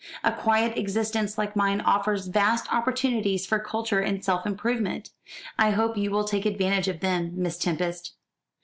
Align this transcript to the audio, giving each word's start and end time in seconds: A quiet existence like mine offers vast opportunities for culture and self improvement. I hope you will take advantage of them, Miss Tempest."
A 0.23 0.31
quiet 0.31 0.79
existence 0.79 1.37
like 1.37 1.55
mine 1.55 1.79
offers 1.79 2.25
vast 2.25 2.73
opportunities 2.73 3.45
for 3.45 3.59
culture 3.59 3.99
and 3.99 4.25
self 4.25 4.47
improvement. 4.47 5.11
I 5.59 5.69
hope 5.69 5.95
you 5.95 6.09
will 6.09 6.23
take 6.23 6.47
advantage 6.47 6.87
of 6.87 7.01
them, 7.01 7.33
Miss 7.35 7.59
Tempest." 7.59 8.15